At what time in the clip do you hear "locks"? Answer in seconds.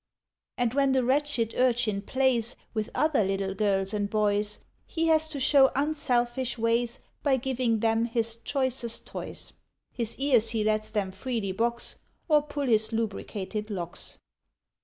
13.69-14.17